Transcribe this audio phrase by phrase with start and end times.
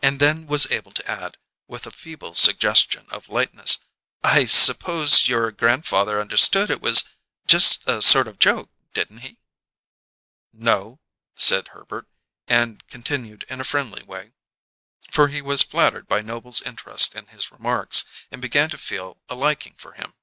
[0.00, 1.36] and then was able to add,
[1.68, 3.76] with a feeble suggestion of lightness:
[4.24, 7.04] "I suppose your grandfather understood it was
[7.46, 9.36] just a sort of joke, didn't he?"
[10.50, 10.98] "No,"
[11.34, 12.08] said Herbert,
[12.48, 14.32] and continued in a friendly way,
[15.10, 19.34] for he was flattered by Noble's interest in his remarks, and began to feel a
[19.34, 20.14] liking for him.